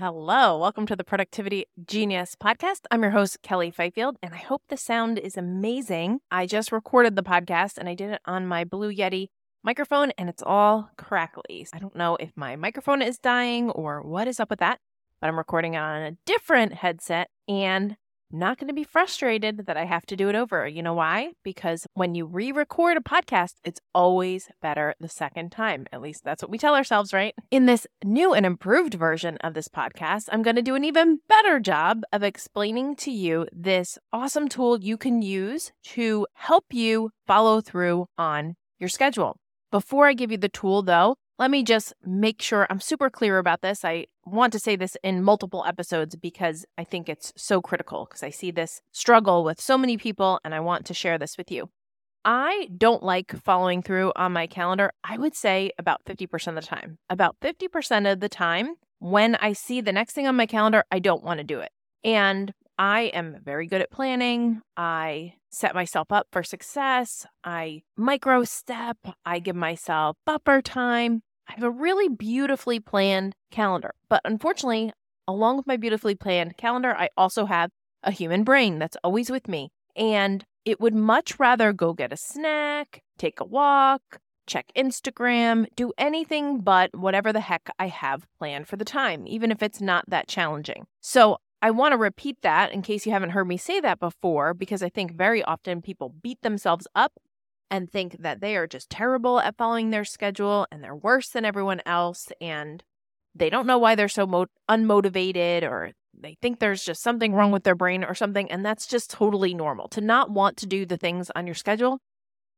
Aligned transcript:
Hello, 0.00 0.56
welcome 0.56 0.86
to 0.86 0.94
the 0.94 1.02
Productivity 1.02 1.66
Genius 1.84 2.36
podcast. 2.40 2.82
I'm 2.88 3.02
your 3.02 3.10
host, 3.10 3.42
Kelly 3.42 3.72
Fifield, 3.72 4.16
and 4.22 4.32
I 4.32 4.36
hope 4.36 4.62
the 4.68 4.76
sound 4.76 5.18
is 5.18 5.36
amazing. 5.36 6.20
I 6.30 6.46
just 6.46 6.70
recorded 6.70 7.16
the 7.16 7.24
podcast 7.24 7.78
and 7.78 7.88
I 7.88 7.94
did 7.94 8.12
it 8.12 8.20
on 8.24 8.46
my 8.46 8.62
Blue 8.62 8.94
Yeti 8.94 9.26
microphone, 9.64 10.12
and 10.16 10.28
it's 10.28 10.40
all 10.46 10.88
crackly. 10.96 11.66
I 11.74 11.80
don't 11.80 11.96
know 11.96 12.16
if 12.20 12.30
my 12.36 12.54
microphone 12.54 13.02
is 13.02 13.18
dying 13.18 13.70
or 13.70 14.00
what 14.00 14.28
is 14.28 14.38
up 14.38 14.50
with 14.50 14.60
that, 14.60 14.78
but 15.20 15.26
I'm 15.26 15.36
recording 15.36 15.74
on 15.74 16.02
a 16.02 16.16
different 16.24 16.74
headset, 16.74 17.28
and 17.48 17.96
not 18.30 18.58
going 18.58 18.68
to 18.68 18.74
be 18.74 18.84
frustrated 18.84 19.66
that 19.66 19.76
I 19.76 19.84
have 19.84 20.06
to 20.06 20.16
do 20.16 20.28
it 20.28 20.34
over. 20.34 20.66
You 20.66 20.82
know 20.82 20.94
why? 20.94 21.32
Because 21.42 21.86
when 21.94 22.14
you 22.14 22.26
re 22.26 22.52
record 22.52 22.96
a 22.96 23.00
podcast, 23.00 23.54
it's 23.64 23.80
always 23.94 24.48
better 24.60 24.94
the 25.00 25.08
second 25.08 25.50
time. 25.50 25.86
At 25.92 26.02
least 26.02 26.24
that's 26.24 26.42
what 26.42 26.50
we 26.50 26.58
tell 26.58 26.74
ourselves, 26.74 27.12
right? 27.12 27.34
In 27.50 27.66
this 27.66 27.86
new 28.04 28.34
and 28.34 28.44
improved 28.44 28.94
version 28.94 29.36
of 29.38 29.54
this 29.54 29.68
podcast, 29.68 30.28
I'm 30.30 30.42
going 30.42 30.56
to 30.56 30.62
do 30.62 30.74
an 30.74 30.84
even 30.84 31.20
better 31.28 31.60
job 31.60 32.02
of 32.12 32.22
explaining 32.22 32.96
to 32.96 33.10
you 33.10 33.46
this 33.52 33.98
awesome 34.12 34.48
tool 34.48 34.80
you 34.80 34.96
can 34.96 35.22
use 35.22 35.72
to 35.84 36.26
help 36.34 36.66
you 36.72 37.10
follow 37.26 37.60
through 37.60 38.06
on 38.16 38.56
your 38.78 38.88
schedule. 38.88 39.36
Before 39.70 40.06
I 40.06 40.14
give 40.14 40.30
you 40.30 40.38
the 40.38 40.48
tool, 40.48 40.82
though, 40.82 41.16
let 41.38 41.50
me 41.50 41.62
just 41.62 41.94
make 42.04 42.42
sure 42.42 42.66
I'm 42.68 42.80
super 42.80 43.08
clear 43.08 43.38
about 43.38 43.62
this. 43.62 43.84
I 43.84 44.06
want 44.24 44.52
to 44.54 44.58
say 44.58 44.76
this 44.76 44.96
in 45.02 45.22
multiple 45.22 45.64
episodes 45.66 46.16
because 46.16 46.66
I 46.76 46.84
think 46.84 47.08
it's 47.08 47.32
so 47.36 47.60
critical 47.60 48.06
because 48.06 48.22
I 48.22 48.30
see 48.30 48.50
this 48.50 48.80
struggle 48.92 49.44
with 49.44 49.60
so 49.60 49.78
many 49.78 49.96
people 49.96 50.40
and 50.44 50.54
I 50.54 50.60
want 50.60 50.84
to 50.86 50.94
share 50.94 51.16
this 51.16 51.38
with 51.38 51.50
you. 51.50 51.70
I 52.24 52.68
don't 52.76 53.02
like 53.02 53.32
following 53.42 53.82
through 53.82 54.12
on 54.16 54.32
my 54.32 54.46
calendar, 54.46 54.90
I 55.04 55.16
would 55.16 55.34
say 55.34 55.70
about 55.78 56.04
50% 56.04 56.48
of 56.48 56.54
the 56.56 56.60
time. 56.60 56.98
About 57.08 57.36
50% 57.40 58.12
of 58.12 58.20
the 58.20 58.28
time, 58.28 58.74
when 58.98 59.36
I 59.36 59.52
see 59.52 59.80
the 59.80 59.92
next 59.92 60.14
thing 60.14 60.26
on 60.26 60.36
my 60.36 60.46
calendar, 60.46 60.84
I 60.90 60.98
don't 60.98 61.22
want 61.22 61.38
to 61.38 61.44
do 61.44 61.60
it. 61.60 61.70
And 62.02 62.52
I 62.76 63.02
am 63.02 63.36
very 63.44 63.66
good 63.66 63.80
at 63.80 63.90
planning. 63.90 64.60
I 64.76 65.34
set 65.50 65.74
myself 65.74 66.12
up 66.12 66.26
for 66.32 66.42
success. 66.42 67.26
I 67.44 67.82
micro 67.96 68.44
step. 68.44 68.98
I 69.24 69.38
give 69.38 69.56
myself 69.56 70.16
buffer 70.26 70.60
time. 70.60 71.22
I 71.48 71.52
have 71.52 71.62
a 71.62 71.70
really 71.70 72.08
beautifully 72.08 72.78
planned 72.78 73.34
calendar. 73.50 73.94
But 74.08 74.20
unfortunately, 74.24 74.92
along 75.26 75.56
with 75.56 75.66
my 75.66 75.76
beautifully 75.76 76.14
planned 76.14 76.56
calendar, 76.56 76.94
I 76.94 77.08
also 77.16 77.46
have 77.46 77.70
a 78.02 78.10
human 78.10 78.44
brain 78.44 78.78
that's 78.78 78.96
always 79.02 79.30
with 79.30 79.48
me. 79.48 79.70
And 79.96 80.44
it 80.64 80.80
would 80.80 80.94
much 80.94 81.38
rather 81.38 81.72
go 81.72 81.94
get 81.94 82.12
a 82.12 82.16
snack, 82.16 83.02
take 83.16 83.40
a 83.40 83.44
walk, 83.44 84.20
check 84.46 84.66
Instagram, 84.76 85.66
do 85.76 85.92
anything 85.98 86.60
but 86.60 86.90
whatever 86.94 87.32
the 87.32 87.40
heck 87.40 87.70
I 87.78 87.88
have 87.88 88.26
planned 88.38 88.68
for 88.68 88.76
the 88.76 88.84
time, 88.84 89.26
even 89.26 89.50
if 89.50 89.62
it's 89.62 89.80
not 89.80 90.04
that 90.08 90.28
challenging. 90.28 90.86
So 91.00 91.38
I 91.60 91.70
want 91.70 91.92
to 91.92 91.98
repeat 91.98 92.42
that 92.42 92.72
in 92.72 92.82
case 92.82 93.04
you 93.04 93.12
haven't 93.12 93.30
heard 93.30 93.48
me 93.48 93.56
say 93.56 93.80
that 93.80 93.98
before, 93.98 94.54
because 94.54 94.82
I 94.82 94.88
think 94.88 95.16
very 95.16 95.42
often 95.42 95.82
people 95.82 96.14
beat 96.22 96.40
themselves 96.42 96.86
up 96.94 97.12
and 97.70 97.90
think 97.90 98.16
that 98.20 98.40
they 98.40 98.56
are 98.56 98.66
just 98.66 98.90
terrible 98.90 99.40
at 99.40 99.56
following 99.56 99.90
their 99.90 100.04
schedule 100.04 100.66
and 100.70 100.82
they're 100.82 100.94
worse 100.94 101.28
than 101.28 101.44
everyone 101.44 101.82
else 101.86 102.28
and 102.40 102.82
they 103.34 103.50
don't 103.50 103.66
know 103.66 103.78
why 103.78 103.94
they're 103.94 104.08
so 104.08 104.26
mo- 104.26 104.46
unmotivated 104.70 105.62
or 105.62 105.92
they 106.18 106.36
think 106.40 106.58
there's 106.58 106.84
just 106.84 107.02
something 107.02 107.32
wrong 107.32 107.52
with 107.52 107.64
their 107.64 107.74
brain 107.74 108.02
or 108.02 108.14
something 108.14 108.50
and 108.50 108.64
that's 108.64 108.86
just 108.86 109.10
totally 109.10 109.54
normal. 109.54 109.88
To 109.88 110.00
not 110.00 110.30
want 110.30 110.56
to 110.58 110.66
do 110.66 110.84
the 110.84 110.96
things 110.96 111.30
on 111.36 111.46
your 111.46 111.54
schedule 111.54 112.00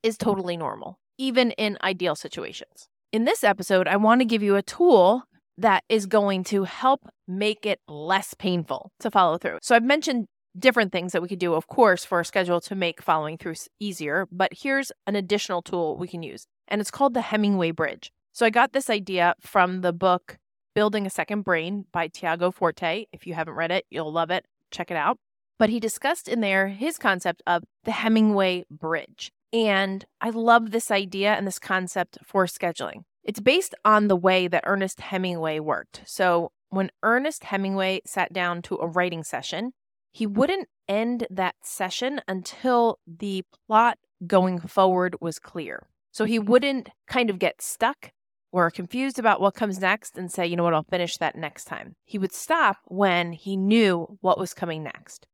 is 0.02 0.16
totally 0.16 0.56
normal, 0.56 0.98
even 1.18 1.50
in 1.52 1.76
ideal 1.82 2.14
situations. 2.14 2.88
In 3.12 3.24
this 3.24 3.44
episode, 3.44 3.88
I 3.88 3.96
want 3.96 4.20
to 4.20 4.24
give 4.24 4.42
you 4.42 4.56
a 4.56 4.62
tool 4.62 5.24
that 5.58 5.84
is 5.88 6.06
going 6.06 6.44
to 6.44 6.64
help 6.64 7.08
make 7.28 7.66
it 7.66 7.80
less 7.86 8.34
painful 8.34 8.92
to 9.00 9.10
follow 9.10 9.36
through. 9.36 9.58
So 9.62 9.74
I've 9.74 9.84
mentioned 9.84 10.26
different 10.58 10.92
things 10.92 11.12
that 11.12 11.22
we 11.22 11.28
could 11.28 11.38
do, 11.38 11.54
of 11.54 11.66
course, 11.66 12.04
for 12.04 12.20
a 12.20 12.24
schedule 12.24 12.60
to 12.62 12.74
make 12.74 13.02
following 13.02 13.38
through 13.38 13.54
easier. 13.78 14.26
But 14.30 14.52
here's 14.52 14.92
an 15.06 15.16
additional 15.16 15.62
tool 15.62 15.96
we 15.96 16.08
can 16.08 16.22
use, 16.22 16.46
and 16.68 16.80
it's 16.80 16.90
called 16.90 17.14
the 17.14 17.22
Hemingway 17.22 17.70
Bridge. 17.70 18.12
So 18.32 18.46
I 18.46 18.50
got 18.50 18.72
this 18.72 18.90
idea 18.90 19.34
from 19.40 19.80
the 19.80 19.92
book 19.92 20.38
Building 20.74 21.06
a 21.06 21.10
Second 21.10 21.42
Brain 21.42 21.84
by 21.92 22.08
Tiago 22.08 22.50
Forte. 22.50 23.06
If 23.12 23.26
you 23.26 23.34
haven't 23.34 23.54
read 23.54 23.70
it, 23.70 23.86
you'll 23.90 24.12
love 24.12 24.30
it. 24.30 24.46
Check 24.70 24.90
it 24.90 24.96
out. 24.96 25.18
But 25.58 25.68
he 25.68 25.80
discussed 25.80 26.28
in 26.28 26.40
there 26.40 26.68
his 26.68 26.96
concept 26.96 27.42
of 27.46 27.64
the 27.84 27.90
Hemingway 27.90 28.64
Bridge. 28.70 29.32
And 29.52 30.04
I 30.20 30.30
love 30.30 30.70
this 30.70 30.90
idea 30.90 31.34
and 31.34 31.46
this 31.46 31.58
concept 31.58 32.18
for 32.24 32.46
scheduling. 32.46 33.02
It's 33.24 33.40
based 33.40 33.74
on 33.84 34.08
the 34.08 34.16
way 34.16 34.48
that 34.48 34.64
Ernest 34.64 35.00
Hemingway 35.00 35.58
worked. 35.58 36.02
So, 36.06 36.52
when 36.70 36.90
Ernest 37.02 37.44
Hemingway 37.44 38.00
sat 38.06 38.32
down 38.32 38.62
to 38.62 38.76
a 38.76 38.86
writing 38.86 39.24
session, 39.24 39.72
he 40.12 40.26
wouldn't 40.26 40.68
end 40.88 41.26
that 41.30 41.54
session 41.62 42.20
until 42.26 42.98
the 43.06 43.44
plot 43.66 43.98
going 44.26 44.60
forward 44.60 45.16
was 45.20 45.38
clear. 45.38 45.86
So 46.12 46.24
he 46.24 46.38
mm-hmm. 46.38 46.50
wouldn't 46.50 46.88
kind 47.06 47.30
of 47.30 47.38
get 47.38 47.62
stuck 47.62 48.12
or 48.52 48.70
confused 48.70 49.18
about 49.18 49.40
what 49.40 49.54
comes 49.54 49.78
next 49.78 50.18
and 50.18 50.30
say, 50.30 50.46
you 50.46 50.56
know 50.56 50.64
what, 50.64 50.74
I'll 50.74 50.82
finish 50.82 51.16
that 51.18 51.36
next 51.36 51.66
time. 51.66 51.94
He 52.04 52.18
would 52.18 52.32
stop 52.32 52.78
when 52.86 53.32
he 53.32 53.56
knew 53.56 54.18
what 54.20 54.38
was 54.38 54.54
coming 54.54 54.82
next. 54.82 55.28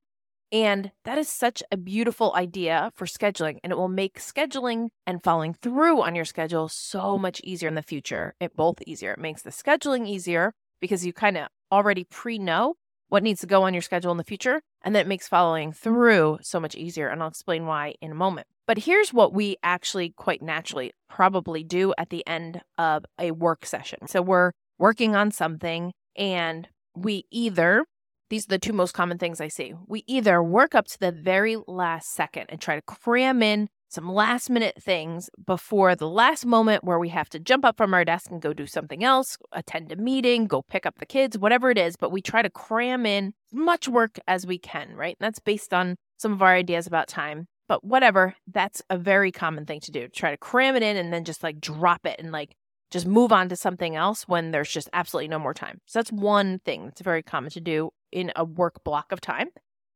And 0.53 0.93
that 1.05 1.19
is 1.19 1.29
such 1.29 1.63
a 1.73 1.77
beautiful 1.77 2.33
idea 2.37 2.93
for 2.95 3.07
scheduling, 3.07 3.59
and 3.65 3.73
it 3.73 3.77
will 3.77 3.89
make 3.89 4.21
scheduling 4.21 4.91
and 5.05 5.23
following 5.23 5.55
through 5.55 6.03
on 6.03 6.15
your 6.15 6.25
schedule 6.25 6.69
so 6.69 7.19
much 7.19 7.41
easier 7.43 7.69
in 7.69 7.75
the 7.75 7.83
future. 7.83 8.35
It 8.39 8.55
both 8.55 8.81
easier. 8.87 9.13
It 9.13 9.19
makes 9.19 9.43
the 9.43 9.51
scheduling 9.51 10.07
easier 10.07 10.55
because 10.81 11.05
you 11.05 11.13
kind 11.13 11.37
of 11.37 11.49
already 11.73 12.05
pre 12.05 12.39
know 12.39 12.77
what 13.09 13.23
needs 13.23 13.41
to 13.41 13.47
go 13.47 13.63
on 13.63 13.75
your 13.75 13.83
schedule 13.83 14.11
in 14.11 14.19
the 14.19 14.25
future. 14.25 14.63
And 14.83 14.95
that 14.95 15.07
makes 15.07 15.29
following 15.29 15.73
through 15.73 16.39
so 16.43 16.61
much 16.61 16.75
easier. 16.75 17.09
And 17.09 17.23
I'll 17.23 17.29
explain 17.29 17.67
why 17.67 17.95
in 18.01 18.11
a 18.11 18.17
moment. 18.17 18.47
But 18.67 18.79
here's 18.79 19.13
what 19.13 19.33
we 19.33 19.57
actually 19.63 20.11
quite 20.17 20.43
naturally 20.43 20.93
probably 21.09 21.63
do 21.63 21.95
at 21.97 22.11
the 22.11 22.27
end 22.27 22.63
of 22.79 23.05
a 23.19 23.31
work 23.31 23.65
session. 23.65 24.09
So 24.09 24.23
we're 24.23 24.53
working 24.79 25.15
on 25.15 25.31
something 25.31 25.93
and 26.17 26.69
we 26.95 27.25
either, 27.31 27.85
these 28.29 28.45
are 28.47 28.49
the 28.49 28.59
two 28.59 28.73
most 28.73 28.93
common 28.93 29.19
things 29.19 29.41
I 29.41 29.49
see, 29.49 29.75
we 29.87 30.03
either 30.07 30.43
work 30.43 30.75
up 30.75 30.87
to 30.89 30.99
the 30.99 31.13
very 31.13 31.57
last 31.69 32.13
second 32.13 32.47
and 32.49 32.61
try 32.61 32.75
to 32.75 32.83
cram 32.83 33.43
in 33.43 33.69
some 33.97 34.13
last 34.13 34.51
minute 34.51 34.77
things 34.79 35.31
before 35.47 35.97
the 35.97 36.09
last 36.09 36.45
moment 36.45 36.85
where 36.85 36.99
we 36.99 37.09
have 37.09 37.31
to 37.31 37.39
jump 37.39 37.65
up 37.65 37.79
from 37.79 37.95
our 37.95 38.05
desk 38.05 38.31
and 38.31 38.43
go 38.43 38.53
do 38.53 38.67
something 38.67 39.03
else, 39.03 39.39
attend 39.53 39.91
a 39.91 39.97
meeting, 39.97 40.47
go 40.47 40.61
pick 40.61 40.85
up 40.85 40.99
the 40.99 41.07
kids, 41.07 41.39
whatever 41.39 41.71
it 41.71 41.79
is. 41.79 41.97
But 41.97 42.13
we 42.13 42.21
try 42.21 42.43
to 42.43 42.51
cram 42.51 43.07
in 43.07 43.33
as 43.51 43.55
much 43.55 43.89
work 43.89 44.19
as 44.29 44.47
we 44.47 44.59
can, 44.59 44.95
right? 44.95 45.17
And 45.19 45.27
that's 45.27 45.39
based 45.39 45.73
on 45.73 45.97
some 46.19 46.31
of 46.31 46.43
our 46.43 46.55
ideas 46.55 46.87
about 46.87 47.09
time. 47.09 47.49
But 47.69 47.85
whatever, 47.85 48.35
that's 48.47 48.83
a 48.91 48.99
very 48.99 49.33
common 49.33 49.65
thing 49.65 49.81
to 49.81 49.91
do. 49.91 50.09
Try 50.09 50.31
to 50.31 50.37
cram 50.37 50.77
it 50.77 50.83
in 50.83 50.99
and 50.99 51.11
then 51.11 51.25
just 51.25 51.43
like 51.43 51.59
drop 51.59 52.05
it 52.05 52.21
and 52.21 52.31
like 52.33 52.55
just 52.91 53.07
move 53.07 53.33
on 53.33 53.49
to 53.49 53.57
something 53.57 53.97
else 53.97 54.29
when 54.29 54.51
there's 54.51 54.71
just 54.71 54.91
absolutely 54.93 55.29
no 55.29 55.39
more 55.39 55.55
time. 55.55 55.81
So 55.87 55.99
that's 55.99 56.13
one 56.13 56.59
thing 56.67 56.85
that's 56.85 57.01
very 57.01 57.23
common 57.23 57.51
to 57.53 57.61
do 57.63 57.93
in 58.13 58.31
a 58.37 58.45
work 58.45 58.85
block 58.85 59.11
of 59.11 59.23
time. 59.23 59.49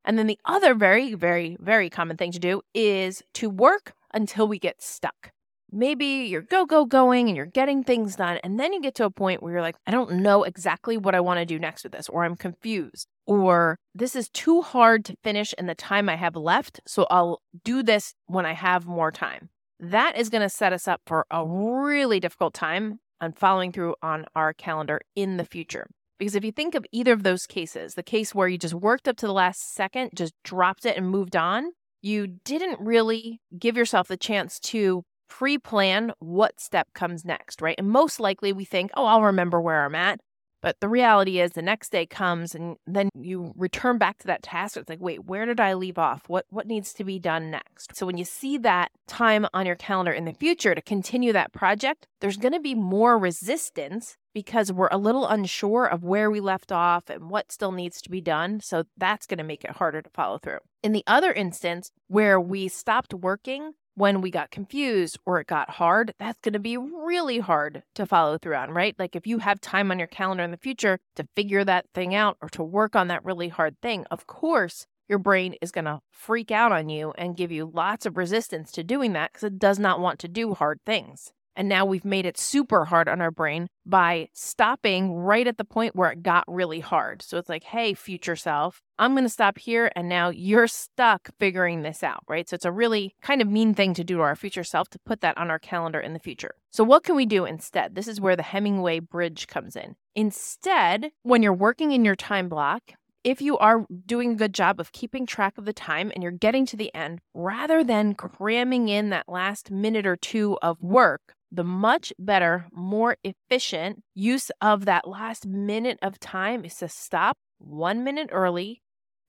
And 0.04 0.18
then 0.18 0.26
the 0.26 0.38
other 0.44 0.74
very, 0.74 1.14
very, 1.14 1.56
very 1.60 1.90
common 1.90 2.16
thing 2.16 2.32
to 2.32 2.38
do 2.38 2.62
is 2.74 3.22
to 3.34 3.50
work 3.50 3.92
until 4.12 4.48
we 4.48 4.58
get 4.58 4.82
stuck. 4.82 5.32
Maybe 5.72 6.04
you're 6.04 6.42
go, 6.42 6.66
go, 6.66 6.84
going 6.84 7.28
and 7.28 7.36
you're 7.36 7.46
getting 7.46 7.84
things 7.84 8.16
done. 8.16 8.38
And 8.42 8.58
then 8.58 8.72
you 8.72 8.80
get 8.80 8.96
to 8.96 9.04
a 9.04 9.10
point 9.10 9.40
where 9.40 9.52
you're 9.52 9.62
like, 9.62 9.76
I 9.86 9.92
don't 9.92 10.14
know 10.14 10.42
exactly 10.42 10.96
what 10.96 11.14
I 11.14 11.20
want 11.20 11.38
to 11.38 11.46
do 11.46 11.60
next 11.60 11.84
with 11.84 11.92
this, 11.92 12.08
or 12.08 12.24
I'm 12.24 12.34
confused, 12.34 13.06
or 13.24 13.76
this 13.94 14.16
is 14.16 14.28
too 14.30 14.62
hard 14.62 15.04
to 15.04 15.16
finish 15.22 15.54
in 15.56 15.66
the 15.66 15.76
time 15.76 16.08
I 16.08 16.16
have 16.16 16.34
left. 16.34 16.80
So 16.86 17.06
I'll 17.08 17.40
do 17.62 17.84
this 17.84 18.14
when 18.26 18.46
I 18.46 18.52
have 18.52 18.86
more 18.86 19.12
time. 19.12 19.50
That 19.78 20.18
is 20.18 20.28
going 20.28 20.42
to 20.42 20.48
set 20.48 20.72
us 20.72 20.88
up 20.88 21.02
for 21.06 21.24
a 21.30 21.46
really 21.46 22.18
difficult 22.18 22.52
time 22.52 22.98
on 23.20 23.32
following 23.32 23.70
through 23.70 23.94
on 24.02 24.26
our 24.34 24.52
calendar 24.52 25.00
in 25.14 25.36
the 25.36 25.44
future. 25.44 25.86
Because 26.20 26.34
if 26.34 26.44
you 26.44 26.52
think 26.52 26.74
of 26.74 26.84
either 26.92 27.14
of 27.14 27.22
those 27.22 27.46
cases, 27.46 27.94
the 27.94 28.02
case 28.02 28.34
where 28.34 28.46
you 28.46 28.58
just 28.58 28.74
worked 28.74 29.08
up 29.08 29.16
to 29.16 29.26
the 29.26 29.32
last 29.32 29.74
second, 29.74 30.10
just 30.14 30.34
dropped 30.44 30.84
it 30.84 30.98
and 30.98 31.08
moved 31.08 31.34
on, 31.34 31.72
you 32.02 32.26
didn't 32.44 32.78
really 32.78 33.40
give 33.58 33.74
yourself 33.74 34.06
the 34.06 34.18
chance 34.18 34.60
to 34.60 35.02
pre 35.30 35.56
plan 35.56 36.12
what 36.18 36.60
step 36.60 36.88
comes 36.92 37.24
next, 37.24 37.62
right? 37.62 37.74
And 37.78 37.88
most 37.88 38.20
likely 38.20 38.52
we 38.52 38.66
think, 38.66 38.90
oh, 38.94 39.06
I'll 39.06 39.22
remember 39.22 39.62
where 39.62 39.86
I'm 39.86 39.94
at. 39.94 40.20
But 40.60 40.76
the 40.80 40.90
reality 40.90 41.40
is 41.40 41.52
the 41.52 41.62
next 41.62 41.90
day 41.90 42.04
comes 42.04 42.54
and 42.54 42.76
then 42.86 43.08
you 43.14 43.54
return 43.56 43.96
back 43.96 44.18
to 44.18 44.26
that 44.26 44.42
task. 44.42 44.76
It's 44.76 44.90
like, 44.90 45.00
wait, 45.00 45.24
where 45.24 45.46
did 45.46 45.58
I 45.58 45.72
leave 45.72 45.96
off? 45.96 46.28
What 46.28 46.44
what 46.50 46.66
needs 46.66 46.92
to 46.94 47.04
be 47.04 47.18
done 47.18 47.50
next? 47.50 47.96
So 47.96 48.04
when 48.04 48.18
you 48.18 48.26
see 48.26 48.58
that 48.58 48.90
time 49.08 49.46
on 49.54 49.64
your 49.64 49.74
calendar 49.74 50.12
in 50.12 50.26
the 50.26 50.34
future 50.34 50.74
to 50.74 50.82
continue 50.82 51.32
that 51.32 51.54
project, 51.54 52.06
there's 52.20 52.36
going 52.36 52.52
to 52.52 52.60
be 52.60 52.74
more 52.74 53.16
resistance 53.16 54.18
because 54.34 54.72
we're 54.72 54.88
a 54.90 54.98
little 54.98 55.26
unsure 55.26 55.86
of 55.86 56.04
where 56.04 56.30
we 56.30 56.40
left 56.40 56.72
off 56.72 57.10
and 57.10 57.30
what 57.30 57.52
still 57.52 57.72
needs 57.72 58.00
to 58.02 58.10
be 58.10 58.20
done. 58.20 58.60
So 58.60 58.84
that's 58.96 59.26
going 59.26 59.38
to 59.38 59.44
make 59.44 59.64
it 59.64 59.72
harder 59.72 60.02
to 60.02 60.10
follow 60.10 60.38
through. 60.38 60.58
In 60.82 60.92
the 60.92 61.04
other 61.06 61.32
instance 61.32 61.92
where 62.08 62.40
we 62.40 62.68
stopped 62.68 63.14
working 63.14 63.74
when 63.94 64.20
we 64.20 64.30
got 64.30 64.50
confused 64.50 65.18
or 65.26 65.40
it 65.40 65.46
got 65.46 65.70
hard, 65.70 66.14
that's 66.18 66.38
going 66.40 66.54
to 66.54 66.58
be 66.58 66.76
really 66.76 67.38
hard 67.38 67.82
to 67.94 68.06
follow 68.06 68.38
through 68.38 68.54
on, 68.54 68.70
right? 68.70 68.94
Like 68.98 69.14
if 69.14 69.26
you 69.26 69.38
have 69.38 69.60
time 69.60 69.90
on 69.90 69.98
your 69.98 70.08
calendar 70.08 70.42
in 70.42 70.52
the 70.52 70.56
future 70.56 71.00
to 71.16 71.28
figure 71.36 71.64
that 71.64 71.86
thing 71.92 72.14
out 72.14 72.38
or 72.40 72.48
to 72.50 72.62
work 72.62 72.96
on 72.96 73.08
that 73.08 73.24
really 73.24 73.48
hard 73.48 73.78
thing, 73.82 74.06
of 74.10 74.26
course, 74.26 74.86
your 75.08 75.18
brain 75.18 75.54
is 75.60 75.72
going 75.72 75.86
to 75.86 76.00
freak 76.12 76.50
out 76.50 76.70
on 76.70 76.88
you 76.88 77.12
and 77.18 77.36
give 77.36 77.50
you 77.50 77.70
lots 77.74 78.06
of 78.06 78.16
resistance 78.16 78.70
to 78.72 78.84
doing 78.84 79.12
that 79.12 79.32
because 79.32 79.44
it 79.44 79.58
does 79.58 79.78
not 79.78 80.00
want 80.00 80.20
to 80.20 80.28
do 80.28 80.54
hard 80.54 80.78
things. 80.86 81.32
And 81.56 81.68
now 81.68 81.84
we've 81.84 82.04
made 82.04 82.26
it 82.26 82.38
super 82.38 82.84
hard 82.84 83.08
on 83.08 83.20
our 83.20 83.30
brain 83.30 83.68
by 83.84 84.28
stopping 84.32 85.12
right 85.12 85.46
at 85.46 85.58
the 85.58 85.64
point 85.64 85.96
where 85.96 86.10
it 86.10 86.22
got 86.22 86.44
really 86.46 86.80
hard. 86.80 87.22
So 87.22 87.38
it's 87.38 87.48
like, 87.48 87.64
hey, 87.64 87.92
future 87.94 88.36
self, 88.36 88.82
I'm 88.98 89.12
going 89.12 89.24
to 89.24 89.30
stop 89.30 89.58
here. 89.58 89.90
And 89.96 90.08
now 90.08 90.28
you're 90.28 90.68
stuck 90.68 91.30
figuring 91.38 91.82
this 91.82 92.02
out, 92.02 92.22
right? 92.28 92.48
So 92.48 92.54
it's 92.54 92.64
a 92.64 92.72
really 92.72 93.14
kind 93.20 93.42
of 93.42 93.48
mean 93.48 93.74
thing 93.74 93.94
to 93.94 94.04
do 94.04 94.16
to 94.16 94.22
our 94.22 94.36
future 94.36 94.64
self 94.64 94.88
to 94.90 94.98
put 95.04 95.20
that 95.22 95.38
on 95.38 95.50
our 95.50 95.58
calendar 95.58 96.00
in 96.00 96.12
the 96.12 96.18
future. 96.18 96.54
So 96.70 96.84
what 96.84 97.04
can 97.04 97.16
we 97.16 97.26
do 97.26 97.44
instead? 97.44 97.94
This 97.94 98.08
is 98.08 98.20
where 98.20 98.36
the 98.36 98.42
Hemingway 98.42 99.00
bridge 99.00 99.46
comes 99.46 99.76
in. 99.76 99.96
Instead, 100.14 101.10
when 101.22 101.42
you're 101.42 101.52
working 101.52 101.92
in 101.92 102.04
your 102.04 102.16
time 102.16 102.48
block, 102.48 102.92
if 103.22 103.42
you 103.42 103.58
are 103.58 103.86
doing 104.06 104.32
a 104.32 104.36
good 104.36 104.54
job 104.54 104.80
of 104.80 104.92
keeping 104.92 105.26
track 105.26 105.58
of 105.58 105.66
the 105.66 105.72
time 105.72 106.10
and 106.14 106.22
you're 106.22 106.32
getting 106.32 106.64
to 106.66 106.76
the 106.76 106.94
end, 106.94 107.20
rather 107.34 107.84
than 107.84 108.14
cramming 108.14 108.88
in 108.88 109.10
that 109.10 109.28
last 109.28 109.70
minute 109.70 110.06
or 110.06 110.16
two 110.16 110.56
of 110.62 110.80
work, 110.82 111.34
the 111.52 111.64
much 111.64 112.12
better, 112.18 112.66
more 112.72 113.16
efficient 113.24 114.02
use 114.14 114.50
of 114.60 114.84
that 114.84 115.06
last 115.06 115.46
minute 115.46 115.98
of 116.02 116.20
time 116.20 116.64
is 116.64 116.76
to 116.76 116.88
stop 116.88 117.36
one 117.58 118.04
minute 118.04 118.30
early 118.32 118.82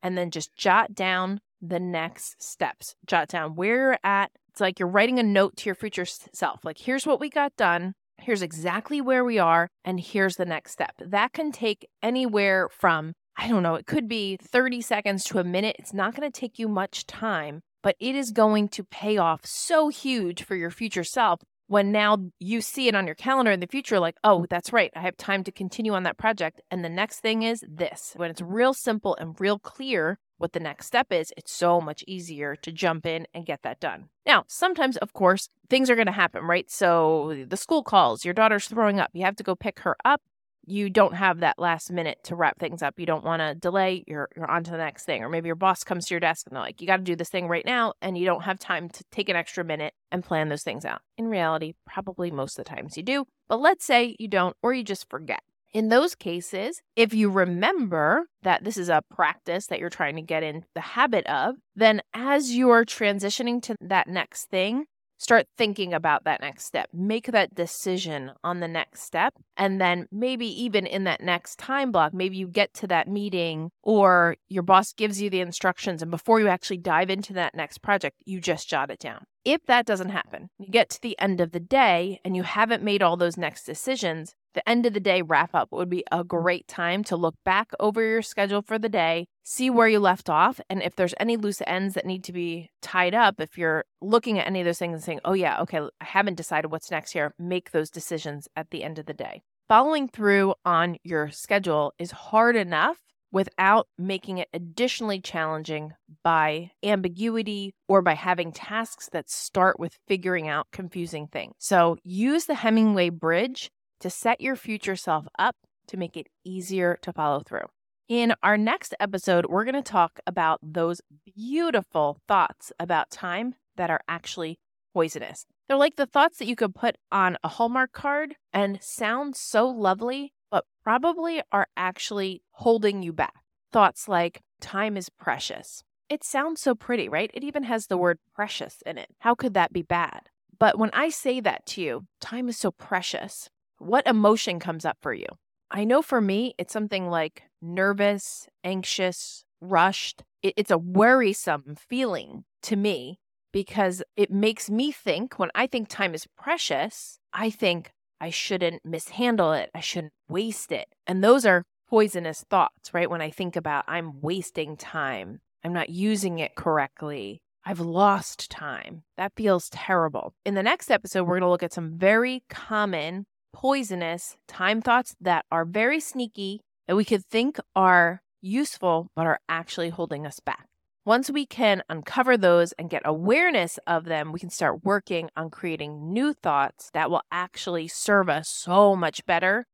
and 0.04 0.18
then 0.18 0.32
just 0.32 0.56
jot 0.56 0.94
down 0.94 1.42
the 1.62 1.80
next 1.80 2.42
steps. 2.42 2.96
Jot 3.06 3.28
down 3.28 3.56
where 3.56 3.76
you're 3.76 4.00
at. 4.04 4.32
It's 4.50 4.62
like 4.62 4.80
you're 4.80 4.90
writing 4.90 5.20
a 5.20 5.24
note 5.24 5.56
to 5.58 5.66
your 5.66 5.76
future 5.76 6.06
self. 6.06 6.66
Like, 6.66 6.80
here's 6.80 7.06
what 7.06 7.20
we 7.20 7.30
got 7.30 7.56
done. 7.56 7.94
Here's 8.18 8.42
exactly 8.42 9.02
where 9.02 9.24
we 9.24 9.40
are. 9.40 9.68
And 9.86 10.00
here's 10.00 10.36
the 10.36 10.46
next 10.46 10.72
step. 10.72 10.94
That 11.00 11.34
can 11.34 11.52
take 11.52 11.88
anywhere 12.04 12.70
from, 12.70 13.14
I 13.38 13.48
don't 13.48 13.64
know, 13.64 13.76
it 13.76 13.88
could 13.88 14.08
be 14.08 14.38
30 14.38 14.82
seconds 14.82 15.24
to 15.26 15.40
a 15.40 15.44
minute. 15.44 15.78
It's 15.80 15.94
not 15.94 16.16
going 16.16 16.30
to 16.30 16.40
take 16.40 16.60
you 16.60 16.68
much 16.68 17.08
time, 17.08 17.62
but 17.82 17.96
it 18.00 18.16
is 18.16 18.32
going 18.32 18.70
to 18.70 18.84
pay 18.84 19.18
off 19.18 19.46
so 19.46 19.90
huge 19.90 20.44
for 20.44 20.56
your 20.56 20.72
future 20.72 21.04
self 21.04 21.40
when 21.72 21.90
now 21.90 22.18
you 22.38 22.60
see 22.60 22.90
it 22.90 22.96
on 22.96 23.06
your 23.06 23.16
calendar 23.16 23.50
in 23.50 23.62
the 23.62 23.66
future, 23.66 23.98
like, 23.98 24.18
oh, 24.26 24.42
mm. 24.42 24.50
that's 24.50 24.74
right, 24.74 24.92
I 24.94 25.00
have 25.00 25.16
time 25.16 25.42
to 25.46 25.54
continue 25.54 25.94
on 25.94 26.04
that 26.04 26.18
project. 26.18 26.60
And 26.70 26.84
the 26.84 26.90
next 26.90 27.22
thing 27.22 27.44
is 27.44 27.64
this. 27.66 28.12
When 28.18 28.30
it's 28.30 28.42
real 28.42 28.74
simple 28.74 29.16
and 29.16 29.40
real 29.40 29.58
clear 29.58 30.20
what 30.38 30.52
the 30.52 30.60
next 30.60 30.88
step 30.88 31.14
is, 31.14 31.32
it's 31.38 31.54
so 31.54 31.80
much 31.80 32.04
easier 32.06 32.58
to 32.58 32.74
jump 32.74 33.06
in 33.06 33.26
and 33.34 33.46
get 33.46 33.62
that 33.62 33.80
done. 33.80 34.10
Now, 34.26 34.44
sometimes, 34.50 34.98
of 34.98 35.14
course, 35.14 35.48
things 35.70 35.90
are 35.90 35.96
going 35.96 36.08
to 36.08 36.12
happen, 36.12 36.44
right? 36.44 36.70
So 36.70 37.46
the 37.48 37.56
school 37.56 37.84
calls, 37.84 38.26
your 38.26 38.34
daughter's 38.34 38.68
throwing 38.68 39.00
up, 39.00 39.10
you 39.14 39.24
have 39.24 39.38
to 39.38 39.44
go 39.44 39.56
pick 39.56 39.80
her 39.80 39.96
up 40.04 40.22
you 40.66 40.90
don't 40.90 41.16
have 41.16 41.40
that 41.40 41.58
last 41.58 41.92
minute 41.92 42.20
to 42.26 42.36
wrap 42.36 42.60
things 42.60 42.82
up. 42.82 43.00
You 43.00 43.06
don't 43.06 43.24
want 43.24 43.42
to 43.42 43.56
delay. 43.56 44.04
You're 44.08 44.30
you're 44.36 44.50
on 44.50 44.64
to 44.66 44.72
the 44.72 44.78
next 44.78 45.06
thing. 45.06 45.24
Or 45.24 45.30
maybe 45.30 45.48
your 45.48 45.56
boss 45.56 45.84
comes 45.84 46.06
to 46.06 46.14
your 46.14 46.20
desk 46.20 46.48
and 46.48 46.56
they're 46.56 46.64
like, 46.64 46.82
you 46.82 46.88
got 46.88 46.98
to 46.98 47.04
do 47.04 47.16
this 47.16 47.30
thing 47.30 47.48
right 47.48 47.66
now, 47.66 47.94
and 48.02 48.18
you 48.18 48.26
don't 48.26 48.44
have 48.44 48.60
time 48.60 48.90
to 48.90 49.04
take 49.12 49.30
an 49.30 49.36
extra 49.36 49.64
minute 49.64 49.94
and 50.12 50.24
plan 50.24 50.50
those 50.50 50.64
things 50.64 50.86
out. 50.86 51.02
In 51.18 51.28
reality, 51.28 51.74
probably 51.86 52.32
most 52.32 52.58
of 52.58 52.66
the 52.66 52.70
times 52.70 52.98
you 52.98 53.04
do. 53.04 53.26
But 53.50 53.60
let's 53.60 53.86
say 53.86 54.16
you 54.20 54.28
don't, 54.28 54.56
or 54.62 54.74
you 54.74 54.84
just 54.84 55.10
forget. 55.10 55.42
In 55.74 55.88
those 55.88 56.16
cases, 56.16 56.82
if 56.98 57.14
you 57.14 57.30
remember 57.30 58.26
that 58.44 58.66
this 58.66 58.76
is 58.76 58.90
a 58.90 59.04
practice 59.10 59.68
that 59.68 59.80
you're 59.80 59.90
trying 59.90 60.18
to 60.18 60.22
get 60.22 60.44
in 60.44 60.66
the 60.76 60.82
habit 60.82 61.26
of, 61.28 61.56
then 61.76 62.02
as 62.14 62.52
you're 62.52 62.84
transitioning 62.84 63.62
to 63.64 63.76
that 63.80 64.08
next 64.08 64.50
thing, 64.50 64.86
start 65.18 65.46
thinking 65.58 65.94
about 65.94 66.26
that 66.26 66.42
next 66.42 66.66
step. 66.66 66.90
Make 66.92 67.28
that 67.28 67.56
decision 67.56 68.32
on 68.44 68.60
the 68.60 68.68
next 68.68 69.04
step. 69.04 69.34
And 69.62 69.80
then 69.80 70.08
maybe 70.12 70.48
even 70.64 70.88
in 70.88 71.04
that 71.04 71.22
next 71.22 71.60
time 71.60 71.92
block, 71.92 72.16
maybe 72.16 72.36
you 72.36 72.48
get 72.48 72.74
to 72.74 72.88
that 72.88 73.08
meeting 73.08 73.70
or 73.84 74.36
your 74.50 74.64
boss 74.64 74.92
gives 74.92 75.22
you 75.22 75.30
the 75.30 75.40
instructions. 75.40 76.02
And 76.02 76.10
before 76.10 76.40
you 76.40 76.48
actually 76.48 76.78
dive 76.78 77.12
into 77.12 77.32
that 77.34 77.54
next 77.54 77.78
project, 77.84 78.16
you 78.26 78.42
just 78.42 78.68
jot 78.68 78.90
it 78.90 78.98
down. 78.98 79.24
If 79.46 79.64
that 79.68 79.86
doesn't 79.86 80.10
happen, 80.10 80.50
you 80.58 80.72
get 80.72 80.90
to 80.90 81.02
the 81.04 81.18
end 81.20 81.40
of 81.42 81.52
the 81.52 81.60
day 81.60 82.20
and 82.26 82.36
you 82.36 82.42
haven't 82.42 82.82
made 82.82 83.04
all 83.04 83.18
those 83.18 83.38
next 83.38 83.64
decisions, 83.64 84.34
the 84.56 84.68
end 84.68 84.88
of 84.88 84.94
the 84.94 85.00
day 85.00 85.22
wrap 85.22 85.52
up 85.54 85.72
would 85.72 85.90
be 85.90 86.04
a 86.12 86.24
great 86.24 86.68
time 86.68 87.04
to 87.06 87.16
look 87.16 87.36
back 87.46 87.70
over 87.80 88.04
your 88.04 88.24
schedule 88.24 88.64
for 88.64 88.80
the 88.80 88.90
day, 88.90 89.28
see 89.44 89.70
where 89.70 89.88
you 89.88 90.00
left 90.00 90.30
off, 90.30 90.60
and 90.70 90.82
if 90.82 90.96
there's 90.96 91.14
any 91.20 91.38
loose 91.38 91.62
ends 91.66 91.94
that 91.94 92.06
need 92.06 92.24
to 92.26 92.34
be 92.34 92.70
tied 92.82 93.16
up, 93.16 93.40
if 93.40 93.58
you're 93.58 93.86
looking 94.02 94.40
at 94.40 94.48
any 94.48 94.60
of 94.60 94.66
those 94.66 94.80
things 94.80 94.96
and 94.96 95.04
saying, 95.04 95.20
oh, 95.24 95.34
yeah, 95.34 95.62
okay, 95.62 95.80
I 95.80 96.06
haven't 96.06 96.36
decided 96.36 96.70
what's 96.70 96.92
next 96.92 97.14
here, 97.14 97.34
make 97.40 97.72
those 97.72 97.90
decisions 97.90 98.48
at 98.56 98.72
the 98.72 98.84
end 98.84 99.00
of 99.00 99.06
the 99.06 99.14
day. 99.14 99.44
Following 99.72 100.10
through 100.10 100.56
on 100.66 100.98
your 101.02 101.32
schedule 101.32 101.94
is 101.98 102.12
hard 102.12 102.58
enough 102.58 102.98
without 103.32 103.88
making 103.98 104.40
it 104.40 104.50
additionally 104.52 105.22
challenging 105.22 105.94
by 106.26 106.72
ambiguity 106.84 107.74
or 107.88 108.02
by 108.02 108.16
having 108.16 108.52
tasks 108.52 109.08
that 109.14 109.30
start 109.30 109.80
with 109.80 109.98
figuring 110.10 110.50
out 110.50 110.68
confusing 110.74 111.28
things. 111.28 111.54
So 111.58 111.96
use 112.04 112.48
the 112.48 112.56
Hemingway 112.56 113.12
bridge 113.12 113.72
to 114.02 114.10
set 114.10 114.42
your 114.42 114.58
future 114.58 114.98
self 114.98 115.26
up 115.40 115.56
to 115.88 115.96
make 115.96 116.18
it 116.18 116.28
easier 116.44 117.00
to 117.04 117.14
follow 117.14 117.40
through. 117.40 117.68
In 118.10 118.34
our 118.44 118.58
next 118.58 118.94
episode, 119.00 119.46
we're 119.46 119.64
going 119.64 119.82
to 119.82 119.82
talk 119.82 120.20
about 120.28 120.60
those 120.62 121.00
beautiful 121.34 122.18
thoughts 122.28 122.74
about 122.78 123.10
time 123.10 123.56
that 123.78 123.90
are 123.90 124.02
actually 124.10 124.60
poisonous. 124.94 125.46
They're 125.72 125.78
like 125.78 125.96
the 125.96 126.06
thoughts 126.06 126.38
that 126.40 126.50
you 126.50 126.58
could 126.58 126.76
put 126.76 126.98
on 127.14 127.38
a 127.46 127.48
Hallmark 127.48 127.94
card 127.94 128.36
and 128.52 128.78
sound 128.84 129.38
so 129.38 129.70
lovely, 129.70 130.34
but 130.50 130.66
probably 130.84 131.42
are 131.50 131.68
actually 131.78 132.42
holding 132.50 133.04
you 133.04 133.14
back. 133.14 133.36
Thoughts 133.72 134.10
like, 134.10 134.42
time 134.60 134.98
is 134.98 135.08
precious. 135.08 135.82
It 136.10 136.26
sounds 136.26 136.62
so 136.62 136.76
pretty, 136.76 137.08
right? 137.08 137.32
It 137.34 137.46
even 137.46 137.64
has 137.64 137.88
the 137.88 137.96
word 137.96 138.20
precious 138.36 138.84
in 138.86 138.98
it. 138.98 139.12
How 139.20 139.34
could 139.34 139.54
that 139.54 139.72
be 139.72 139.82
bad? 139.82 140.24
But 140.60 140.78
when 140.78 140.90
I 140.92 141.08
say 141.08 141.40
that 141.40 141.66
to 141.68 141.82
you, 141.82 142.06
time 142.20 142.50
is 142.50 142.58
so 142.58 142.72
precious, 142.72 143.50
what 143.78 144.06
emotion 144.06 144.60
comes 144.60 144.84
up 144.84 144.98
for 145.02 145.14
you? 145.14 145.28
I 145.72 145.86
know 145.86 146.02
for 146.02 146.20
me, 146.20 146.54
it's 146.58 146.74
something 146.74 147.10
like 147.10 147.44
nervous, 147.62 148.50
anxious, 148.66 149.46
rushed. 149.62 150.24
It's 150.44 150.70
a 150.70 150.78
worrisome 150.78 151.78
feeling 151.78 152.44
to 152.64 152.76
me 152.76 153.21
because 153.52 154.04
it 154.16 154.32
makes 154.32 154.70
me 154.70 154.92
think 154.92 155.38
when 155.38 155.50
I 155.56 155.68
think 155.68 155.88
time 155.88 156.14
is 156.14 156.28
precious, 156.38 157.20
I 157.34 157.50
think 157.50 157.92
I 158.20 158.30
shouldn't 158.30 158.86
mishandle 158.86 159.54
it, 159.54 159.70
I 159.74 159.80
shouldn't 159.80 160.14
waste 160.30 160.72
it. 160.72 160.88
And 161.08 161.24
those 161.24 161.46
are 161.46 161.64
poisonous 161.90 162.46
thoughts, 162.50 162.94
right? 162.94 163.10
When 163.10 163.22
I 163.22 163.30
think 163.30 163.56
about 163.56 163.86
I'm 163.88 164.22
wasting 164.22 164.78
time, 164.78 165.40
I'm 165.64 165.74
not 165.74 165.90
using 165.90 166.40
it 166.40 166.56
correctly. 166.56 167.42
I've 167.66 167.80
lost 167.80 168.50
time. 168.50 169.04
That 169.18 169.34
feels 169.36 169.70
terrible. 169.70 170.34
In 170.46 170.56
the 170.56 170.64
next 170.64 170.90
episode, 170.90 171.24
we're 171.24 171.40
going 171.40 171.42
to 171.42 171.50
look 171.50 171.64
at 171.64 171.74
some 171.74 171.98
very 171.98 172.44
common 172.50 173.26
poisonous 173.54 174.38
time 174.48 174.82
thoughts 174.82 175.16
that 175.22 175.46
are 175.52 175.66
very 175.66 176.00
sneaky 176.00 176.62
that 176.88 176.96
we 176.96 177.06
could 177.06 177.26
think 177.26 177.60
are 177.76 178.22
useful 178.42 179.08
but 179.16 179.28
are 179.28 179.40
actually 179.48 179.90
holding 179.90 180.26
us 180.26 180.40
back. 180.40 180.66
Once 181.04 181.32
we 181.32 181.48
can 181.48 181.82
uncover 181.90 182.38
those 182.38 182.74
and 182.74 182.92
get 182.92 183.02
awareness 183.06 183.80
of 183.88 184.06
them, 184.06 184.32
we 184.32 184.40
can 184.40 184.52
start 184.52 184.84
working 184.84 185.32
on 185.36 185.50
creating 185.50 186.14
new 186.14 186.32
thoughts 186.32 186.92
that 186.94 187.10
will 187.10 187.24
actually 187.32 187.88
serve 187.88 188.30
us 188.30 188.48
so 188.48 188.96
much 188.96 189.26
better 189.26 189.66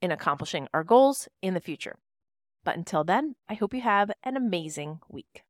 in 0.00 0.10
accomplishing 0.10 0.66
our 0.74 0.82
goals 0.82 1.28
in 1.40 1.54
the 1.54 1.60
future. 1.60 1.94
But 2.64 2.76
until 2.76 3.04
then, 3.04 3.36
I 3.48 3.54
hope 3.54 3.72
you 3.72 3.80
have 3.80 4.10
an 4.24 4.36
amazing 4.36 4.98
week. 5.08 5.44